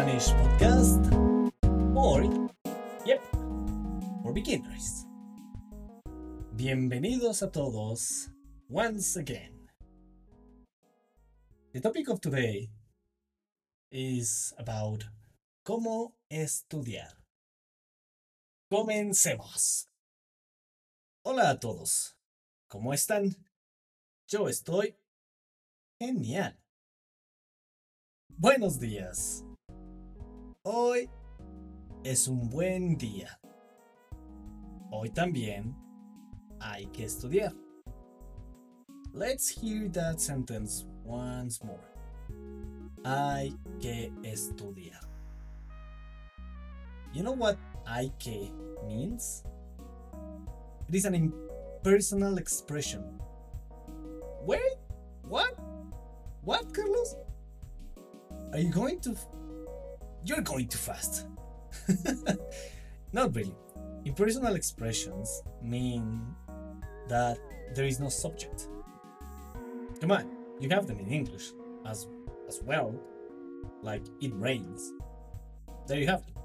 [0.00, 1.12] English podcast
[1.92, 2.24] for,
[3.04, 3.20] yep,
[4.22, 5.04] for beginners.
[6.56, 8.30] Bienvenidos a todos
[8.70, 9.52] once again.
[11.74, 12.70] The topic of today
[13.92, 15.04] is about
[15.66, 17.20] cómo estudiar.
[18.72, 19.84] Comencemos.
[21.26, 22.14] Hola a todos.
[22.72, 23.36] ¿Cómo están?
[24.28, 24.94] Yo estoy
[26.00, 26.56] genial.
[28.38, 29.44] Buenos días.
[30.62, 31.08] Hoy
[32.04, 33.40] es un buen día.
[34.90, 35.74] Hoy también
[36.60, 37.54] hay que estudiar.
[39.14, 41.80] Let's hear that sentence once more.
[43.06, 45.00] Hay que estudiar.
[47.14, 48.52] You know what hay que
[48.86, 49.44] means?
[50.90, 53.18] It is an impersonal expression.
[54.44, 54.76] Wait,
[55.26, 55.54] what?
[56.42, 57.16] What, Carlos?
[58.52, 59.16] Are you going to.
[60.24, 61.26] You're going too fast.
[63.12, 63.54] Not really.
[64.04, 66.22] Impersonal expressions mean
[67.08, 67.38] that
[67.74, 68.68] there is no subject.
[70.00, 71.52] Come on, you have them in English
[71.86, 72.06] as,
[72.48, 72.94] as well,
[73.82, 74.92] like it rains.
[75.86, 76.36] There you have it.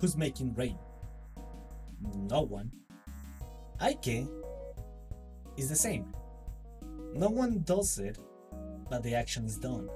[0.00, 0.78] Who's making rain?
[2.14, 2.70] No one.
[3.80, 4.28] Aike
[5.56, 6.14] is the same.
[7.14, 8.18] No one does it,
[8.88, 9.88] but the action is done.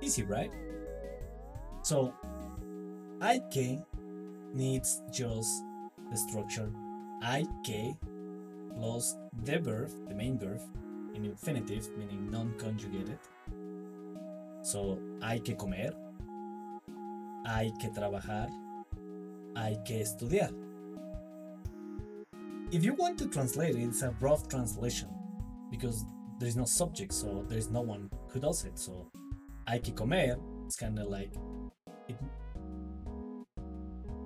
[0.00, 0.50] Easy, right?
[1.82, 2.14] So,
[3.20, 3.84] Aike
[4.54, 5.64] needs just
[6.10, 6.70] the structure
[7.22, 7.96] IK
[8.76, 10.60] plus the verb, the main verb,
[11.14, 13.18] in infinitive, meaning non conjugated.
[14.62, 15.92] So, hay que comer,
[17.44, 18.48] hay que trabajar,
[19.56, 20.52] hay que estudiar.
[22.70, 25.08] If you want to translate it, it's a rough translation
[25.70, 26.04] because
[26.38, 28.78] there is no subject, so there is no one who does it.
[28.78, 29.10] So,
[29.66, 30.36] hay que comer,
[30.66, 31.32] it's kind of like
[32.08, 32.16] it,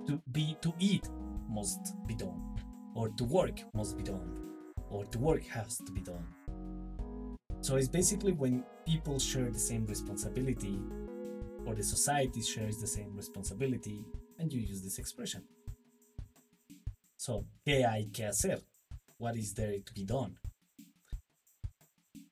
[0.07, 1.09] to be to eat
[1.49, 2.41] must be done,
[2.95, 4.53] or to work must be done,
[4.89, 6.25] or to work has to be done.
[7.61, 10.79] So it's basically when people share the same responsibility,
[11.65, 14.05] or the society shares the same responsibility,
[14.39, 15.43] and you use this expression.
[17.17, 18.61] So, ¿qué hay que hacer?
[19.17, 20.37] What is there to be done?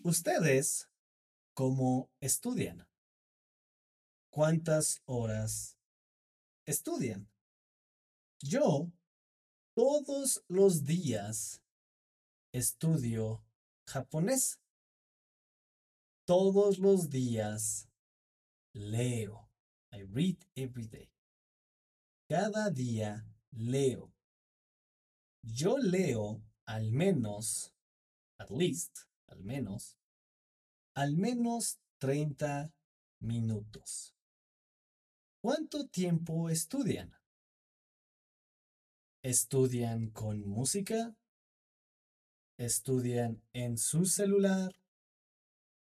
[0.03, 0.87] Ustedes,
[1.55, 2.85] ¿cómo estudian?
[4.35, 5.77] ¿Cuántas horas
[6.65, 7.31] estudian?
[8.41, 8.91] Yo,
[9.73, 11.63] todos los días,
[12.51, 13.45] estudio
[13.87, 14.59] japonés.
[16.27, 17.87] Todos los días
[18.73, 19.49] leo.
[19.93, 21.09] I read every day.
[22.27, 24.11] Cada día leo.
[25.43, 27.73] Yo leo al menos,
[28.37, 28.97] at least,
[29.29, 29.97] al menos,
[30.93, 32.73] al menos 30
[33.21, 34.14] minutos.
[35.45, 37.13] ¿Cuánto tiempo estudian?
[39.21, 41.15] ¿Estudian con música?
[42.57, 44.71] ¿Estudian en su celular?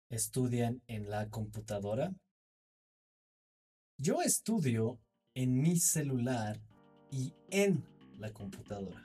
[0.10, 2.16] ¿Estudian en la computadora?
[3.98, 5.02] Yo estudio
[5.34, 6.62] en mi celular
[7.12, 7.84] y en
[8.20, 9.04] la computadora.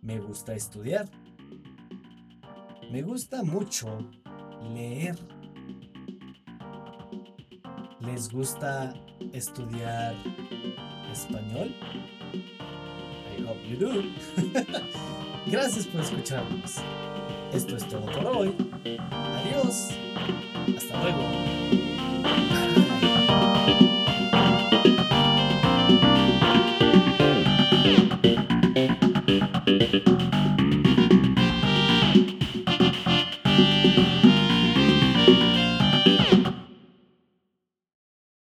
[0.00, 1.10] Me gusta estudiar.
[2.90, 3.98] Me gusta mucho
[4.62, 5.41] leer.
[8.04, 8.92] ¿Les gusta
[9.32, 10.14] estudiar
[11.12, 11.72] español?
[12.34, 14.02] I hope you do.
[15.46, 16.78] Gracias por escucharnos.
[17.52, 18.54] Esto es todo por hoy.
[19.10, 19.90] Adiós.
[20.76, 21.22] Hasta luego.